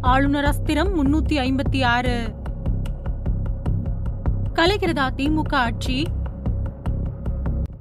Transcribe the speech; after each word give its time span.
ஆளுநர் 0.00 0.44
அஸ்திரம் 0.44 0.90
முன்னூத்தி 0.96 1.36
ஐம்பத்தி 1.38 1.84
ஆறு. 1.84 2.34
கலைகிறதா 4.54 5.06
திமுக 5.16 5.54
ஆட்சி? 5.54 6.06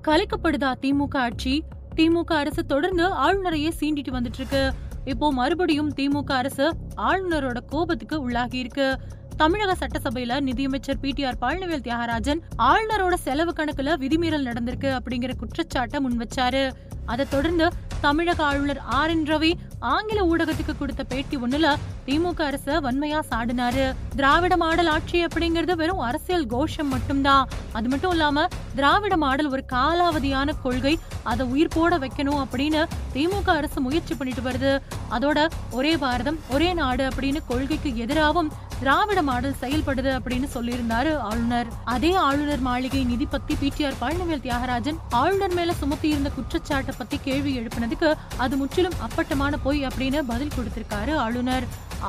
கலைக்கப்படுதா 0.08 0.74
திமுக 0.82 1.18
ஆட்சி? 1.18 1.64
திமுக 1.96 2.34
அரசு 2.34 2.66
தொடர்ந்து 2.66 3.14
ஆளுநரையே 3.14 3.72
சீண்டிட்டு 3.80 4.12
வந்துட்டு 4.12 4.34
இருக்கு 4.34 4.74
இப்போ 5.06 5.34
மறுபடியும் 5.34 5.94
திமுக 5.94 6.32
அரசு 6.32 6.78
ஆளுநரோட 6.98 7.58
கோபத்துக்கு 7.66 8.30
உள்ளாகி 8.30 8.54
இருக்கு. 8.54 9.00
தமிழக 9.38 9.86
சட்டசபையில 9.86 10.40
நிதியமைச்சர் 10.40 11.00
P 11.00 11.12
T 11.12 11.24
R 11.24 11.38
Palanivel 11.42 11.86
Thiagarajan 11.88 12.42
ஆளுநரோட 12.58 13.14
செலவு 13.14 13.54
கணக்குல 13.58 13.96
விதிமீறல் 13.98 14.48
நடந்திருக்கு 14.50 15.00
அப்படிங்கிற 15.00 15.36
குற்றச்சாட்டை 15.36 16.00
முன் 16.00 16.20
வச்சாரு. 16.20 16.72
அதை 17.06 17.26
தொடர்ந்து 17.30 17.70
தமிழக 18.02 18.44
ஆளுநர் 18.44 18.78
ஆர் 18.78 19.10
என் 19.10 19.24
ரவி 19.24 19.54
ஆங்கில 19.80 20.26
ஊடகத்துக்கு 20.26 20.78
கொடுத்த 20.78 21.04
பேட்டி 21.04 21.38
ஒண்ணுல 21.38 21.76
திமுக 22.08 22.42
அரச 22.50 22.68
வன்மையா 22.84 23.20
சாடினாரு. 23.30 23.86
திராவிட 24.16 24.58
மாடல் 24.58 24.90
ஆட்சி 24.94 25.26
அப்படிங்கறது 25.26 25.74
வெறும் 25.82 26.04
அரசியல் 26.10 26.46
கோஷம் 26.54 26.88
மட்டும்தான். 26.88 27.48
அது 27.78 27.88
மட்டும் 27.90 28.12
இல்லாம 28.12 28.46
திராவிட 28.76 29.18
மாடல் 29.18 29.50
ஒரு 29.50 29.64
காலாவதியான 29.74 30.54
கொள்கை 30.64 30.94
அதை 31.24 31.46
உயிர் 31.46 31.74
போட 31.74 31.98
வைக்கணும் 31.98 32.40
அப்படின்னு 32.44 32.84
திமுக 33.16 33.50
அரசு 33.60 33.82
முயற்சி 33.82 34.16
பண்ணிட்டு 34.16 34.44
வருது. 34.50 34.72
அதோட 35.16 35.48
ஒரே 35.72 35.98
பாரதம் 35.98 36.40
ஒரே 36.50 36.74
நாடு 36.74 37.06
அப்படின்னு 37.08 37.42
கொள்கைக்கு 37.48 37.92
எதிராகவும் 37.98 38.52
திராவிட 38.80 39.22
மாடல் 39.22 39.56
செயல்படுது 39.62 40.10
அப்படின்னு 40.18 40.48
சொல்லியிருந்தாரு 40.54 41.18
ஆளுநர். 41.18 41.68
அதே 41.84 42.14
ஆளுநர் 42.14 42.60
மாளிகை 42.60 43.04
நிதி 43.04 43.26
பத்தி 43.26 43.54
பிடிஆர் 43.62 44.00
பழனிவேல் 44.02 44.44
தியாகராஜன் 44.46 45.00
ஆளுநர் 45.10 45.54
மேல 45.54 45.74
சுமத்தி 45.74 46.08
இருந்த 46.10 46.30
குற்றச்சாட்டை 46.30 46.94
பத்தி 46.98 47.20
கேள்வி 47.24 47.58
எழுப்பினதுக்கு 47.60 48.14
அது 48.38 48.58
முற்றிலும் 48.58 48.98
அப்பட்டமான 49.00 49.58
பொய் 49.58 49.88
அப்படின்னு 49.88 50.22
பதில் 50.22 50.56
கொடுத்திருக்காரு 50.58 51.16
ஆளுநர். 51.16 51.68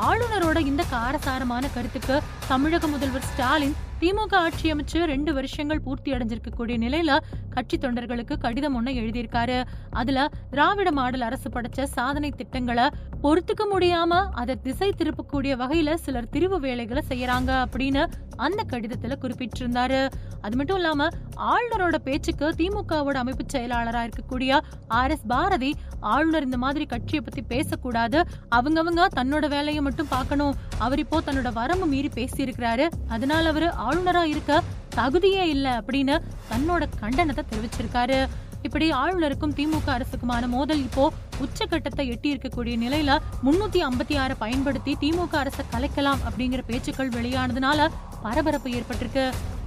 ஆளுநரோட 0.09 0.59
இந்த 0.59 0.85
காரசாரமான 0.91 1.69
கருத்துக்கு 1.75 2.23
தமிழக 2.49 2.87
முதல்வர் 2.87 3.29
ஸ்டாலின் 3.33 3.77
திமுக 4.01 4.35
ஆட்சி 4.45 4.73
அமைச்சு 4.73 4.99
ரெண்டு 5.13 5.31
வருஷங்கள் 5.35 5.81
பூர்த்தி 5.81 6.11
அடைஞ்சிருக்கக்கூடிய 6.13 6.77
நிலையில 6.85 7.13
கட்சி 7.55 7.77
தொண்டர்களுக்கு 7.77 8.35
கடிதம் 8.39 8.77
ஒண்ணு 8.79 8.91
எழுதியிருக்காரு. 9.01 9.57
அதுல 9.91 10.29
திராவிட 10.51 10.93
மாடல் 10.93 11.21
அரசு 11.21 11.49
படைச்ச 11.51 11.87
சாதனை 11.97 12.31
திட்டங்களை 12.31 12.87
பொறுத்துக்க 13.23 13.65
முடியாம 13.73 14.21
அதை 14.41 14.57
திசை 14.63 14.91
திருப்பக்கூடிய 14.99 15.53
வகையில 15.63 15.95
சிலர் 16.05 16.31
திரிவு 16.33 16.59
வேலைகளை 16.67 17.03
செய்யறாங்க 17.09 17.51
அப்படின்னு 17.65 18.05
அந்த 18.37 18.61
கடிதத்துல 18.73 19.15
குறிப்பிட்டிருந்தாரு. 19.23 20.01
அது 20.41 20.57
மட்டும் 20.57 20.77
இல்லாம 20.77 21.09
ஆளுநரோட 21.53 21.97
பேச்சுக்கு 22.05 22.49
திமுகவோட 22.59 23.17
அமைப்பு 23.23 23.45
செயலாளரா 23.55 24.03
இருக்கக்கூடிய 24.09 24.61
ஆர் 24.89 25.11
எஸ் 25.11 25.27
பாரதி 25.27 25.71
ஆளுநர் 26.01 26.47
இந்த 26.49 26.59
மாதிரி 26.65 26.85
கட்சியை 26.87 27.23
பத்தி 27.25 27.43
பேசக்கூடாது. 27.55 28.19
அவங்கவங்க 28.57 29.05
தன்னோட 29.19 29.49
வேலையை 29.49 29.83
மட்டும் 29.83 30.13
பார்க்கணும். 30.17 30.55
அவர் 30.85 31.03
இப்போ 31.05 31.21
தன்னோட 31.27 31.51
வரம்பு 31.61 31.87
மீறி 31.93 32.11
பேசியிருக்கிறாரு. 32.19 32.87
அதனால 33.15 33.49
அவரு 33.55 33.69
ஆளுநரா 33.87 34.25
இருக்க 34.35 34.63
தகுதியே 34.99 35.47
இல்லை 35.55 35.73
அப்படின்னு 35.81 36.15
தன்னோட 36.53 36.85
கண்டனத்தை 37.01 37.45
தெரிவிச்சிருக்காரு. 37.53 38.19
இப்படி 38.67 38.87
ஆளுநருக்கும் 39.01 39.53
திமுக 39.59 39.89
அரசுக்குமான 39.97 40.47
மோதல் 40.55 40.81
இப்போ 40.87 41.05
உச்சகட்டத்தை 41.45 42.05
எட்டி 42.15 42.29
இருக்கக்கூடிய 42.35 42.75
நிலையில 42.85 43.11
முன்னூத்தி 43.47 43.81
ஐம்பத்தி 43.89 44.15
ஆறு 44.23 44.35
பயன்படுத்தி 44.43 44.93
திமுக 45.03 45.35
அரசை 45.43 45.65
கலைக்கலாம் 45.75 46.23
அப்படிங்கிற 46.29 46.63
பேச்சுக்கள் 46.71 47.15
வெளியானதுனால 47.19 47.87
பரபரப்பு 48.25 48.69
ஏற்பட்டிருக்கு. 48.79 49.25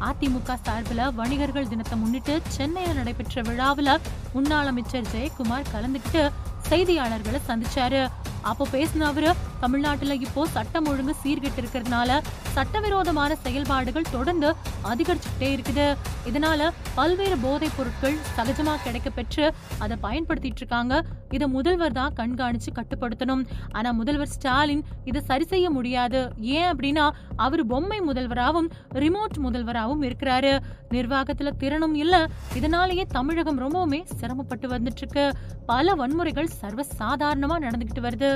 அதிமுக 0.09 0.58
சார்பில் 0.66 1.03
வணிகர்கள் 1.20 1.70
தினத்தை 1.73 1.98
முன்னிட்டு 2.02 2.34
சென்னையில் 2.56 3.00
நடைபெற்ற 3.00 3.42
விழாவில் 3.50 3.94
முன்னாள் 4.34 4.72
அமைச்சர் 4.72 5.09
ஜெயக்குமார் 5.14 5.72
கலந்துக்கிட்டு 5.75 6.23
செய்தியாளர்களை 6.70 7.40
சந்திச்சாரு. 7.50 8.02
அப்போ 8.42 8.64
பேசின 8.72 9.06
அவரு 9.06 9.30
தமிழ்நாட்டுல 9.59 10.16
இப்போ 10.22 10.44
சட்டம் 10.47 10.88
ஒழுங்கு 10.88 11.16
சீர்கெட்டு 11.23 11.61
இருக்கிறதுனால 11.61 12.11
சட்டவிரோதமான 12.52 13.36
செயல்பாடுகள் 13.36 14.12
தொடர்ந்து 14.12 14.50
அதிகரிச்சுக்கிட்டே 14.84 15.50
இருக்குது. 15.58 15.88
இதனால 16.26 16.70
பல்வேறு 16.96 17.38
போதைப் 17.38 17.72
பொருட்கள் 17.78 18.18
சகஜமா 18.38 18.75
கிடைக்க 18.84 19.09
பெற்று 19.09 19.53
அதை 19.80 19.98
பயன்படுத்திட்டு 20.03 20.62
இருக்காங்க. 20.62 21.03
இதை 21.30 21.48
முதல்வர் 21.48 21.92
தான் 21.92 22.14
கண்காணிச்சு 22.14 22.70
கட்டுப்படுத்தணும். 22.75 23.44
ஆனா 23.72 23.92
முதல்வர் 23.92 24.28
ஸ்டாலின் 24.28 24.84
இதை 25.06 25.22
சரி 25.22 25.46
செய்ய 25.46 25.70
முடியாது. 25.70 26.22
ஏன் 26.38 26.70
அப்படின்னா 26.75 27.09
அவர் 27.36 27.66
பொம்மை 27.66 28.00
முதல்வராகவும் 28.02 28.70
ரிமோட் 28.94 29.38
முதல்வராகவும் 29.44 30.06
இருக்கிறாரு. 30.09 30.54
நிர்வாகத்துல 30.90 31.52
திறனும் 31.58 31.96
இல்ல. 31.96 32.16
இதனாலேயே 32.56 33.06
தமிழகம் 33.12 33.59
ரொம்பவுமே 33.59 34.04
சிரமப்பட்டு 34.04 34.68
வந்துட்டு 34.68 35.02
இருக்கு. 35.02 35.25
பல 35.66 35.96
வன்முறைகள் 35.96 36.50
சர்வ 36.62 36.84
சாதாரணமா 37.00 37.58
நடந்துகிட்டு 37.66 38.02
வருது. 38.02 38.30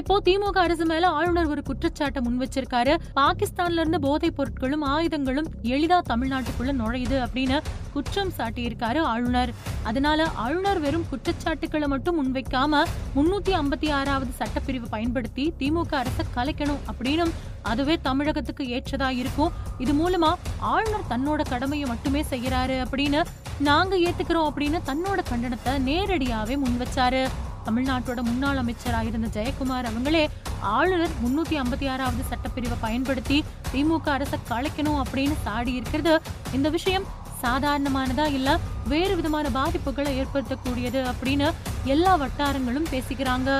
இப்போ 0.00 0.14
திமுக 0.24 0.58
அரசு 0.66 0.84
மேல 0.90 1.08
ஆளுநர் 1.18 1.50
ஒரு 1.52 1.62
குற்றச்சாட்டை 1.68 2.20
முன் 2.24 2.40
வச்சிருக்காரு 2.40 2.94
பாகிஸ்தான்ல 3.18 3.82
இருந்து 3.82 3.98
போதைப் 4.06 4.36
பொருட்களும் 4.38 4.84
ஆயுதங்களும் 4.94 5.48
எளிதா 5.74 5.98
தமிழ்நாட்டுக்குள்ள 6.10 6.72
நுழையுது 6.80 7.16
அப்படின்னு 7.26 7.58
குற்றம் 7.94 8.32
சாட்டியிருக்காரு 8.38 9.00
ஆளுநர். 9.12 9.50
அதனால 9.82 10.26
ஆளுநர் 10.44 10.80
வெறும் 10.80 11.06
குற்றச்சாட்டுக்களை 11.10 11.88
மட்டும் 11.94 12.18
முன்வைக்காம 12.18 12.82
முன்னூத்தி 13.16 13.54
ஐம்பத்தி 13.60 13.90
ஆறாவது 13.98 14.32
சட்டப்பிரிவு 14.40 14.88
பயன்படுத்தி 14.94 15.46
திமுக 15.60 15.94
அரசை 16.02 16.26
கலைக்கணும் 16.36 16.82
அப்படின்னும் 16.92 17.32
அதுவே 17.72 17.96
தமிழகத்துக்கு 18.08 18.64
ஏற்றதா 18.76 19.10
இருக்கும். 19.22 19.54
இது 19.78 19.92
மூலமா 20.02 20.32
ஆளுநர் 20.74 21.10
தன்னோட 21.14 21.42
கடமையை 21.48 21.88
மட்டுமே 21.88 22.24
செய்யறாரு 22.30 22.78
அப்படின்னு 22.84 23.22
நாங்க 23.70 23.96
ஏத்துக்கிறோம் 23.96 24.48
அப்படின்னு 24.50 24.78
தன்னோட 24.92 25.20
கண்டனத்தை 25.32 25.74
நேரடியாவே 25.90 26.56
முன் 26.64 26.80
வச்சாரு 26.84 27.24
தமிழ்நாட்டோட 27.66 28.22
முன்னாள் 28.22 28.56
அமைச்சராக 28.56 29.10
இருந்த 29.10 29.28
ஜெயக்குமார் 29.36 29.88
அவங்களே 29.90 30.24
ஆளுநர் 30.60 31.14
முன்னூத்தி 31.24 31.54
ஐம்பத்தி 31.62 31.86
ஆறாவது 31.88 32.24
சட்டப்பிரிவை 32.30 32.76
பயன்படுத்தி 32.80 33.44
திமுக 33.72 34.08
அரசை 34.08 34.38
கலைக்கணும் 34.50 35.00
அப்படின்னு 35.02 35.36
சாடி 35.42 35.72
இருக்கிறது. 35.72 36.14
இந்த 36.52 36.68
விஷயம் 36.68 37.06
சாதாரணமானதா 37.42 38.26
இல்ல 38.38 38.58
வேறு 38.88 39.16
விதமான 39.16 39.48
பாதிப்புகளை 39.48 40.12
ஏற்படுத்தக்கூடியது 40.20 41.00
அப்படின்னு 41.10 41.48
எல்லா 41.84 42.14
வட்டாரங்களும் 42.14 42.88
பேசிக்கிறாங்க. 42.92 43.50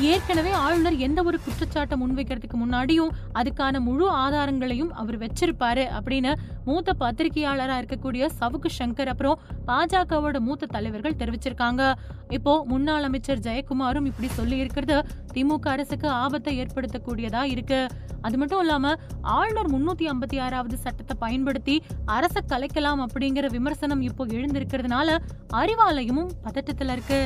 ஏற்கனவே 0.00 0.50
ஆளுநர் 0.50 0.96
எந்த 0.98 1.22
ஒரு 1.22 1.38
குற்றச்சாட்டை 1.44 1.96
முன்வைக்கிறதுக்கு 2.00 2.56
முன்னாடியும் 2.62 3.12
அதுக்கான 3.38 3.80
முழு 3.80 4.10
ஆதாரங்களையும் 4.10 4.90
அவர் 4.90 5.18
வச்சிருப்பாரு 5.18 5.84
அப்படின்னு 5.96 6.32
மூத்த 6.64 6.94
பத்திரிகையாளராக 7.02 7.78
இருக்கக்கூடிய 7.82 8.28
சவுக்கு 8.40 8.70
சங்கர் 8.78 9.10
அப்புறம் 9.12 9.38
பாஜகவோட 9.66 10.40
மூத்த 10.40 10.66
தலைவர்கள் 10.66 11.16
தெரிவிச்சிருக்காங்க. 11.20 11.92
இப்போ 12.28 12.64
முன்னாள் 12.64 13.02
அமைச்சர் 13.02 13.38
ஜெயக்குமாரும் 13.38 14.08
இப்படி 14.10 14.28
சொல்லி 14.28 14.56
இருக்கிறது 14.56 14.98
திமுக 15.34 15.68
அரசுக்கு 15.74 16.08
ஆபத்தை 16.08 16.64
ஏற்படுத்தக்கூடியதா 16.64 17.42
இருக்கு. 17.54 17.80
அது 18.22 18.36
மட்டும் 18.38 18.60
இல்லாம 18.60 18.94
ஆளுநர் 19.22 19.72
முன்னூத்தி 19.72 20.04
ஐம்பத்தி 20.12 20.40
ஆறாவது 20.40 20.76
சட்டத்தை 20.76 21.16
பயன்படுத்தி 21.24 21.82
அரசை 22.04 22.42
கலைக்கலாம் 22.52 23.02
அப்படிங்கிற 23.06 23.48
விமர்சனம் 23.50 24.00
இப்போ 24.00 24.26
எழுந்திருக்கிறதுனால 24.26 25.18
அறிவாலயமும் 25.62 26.30
பதட்டத்துல 26.44 26.92
இருக்கு. 26.92 27.20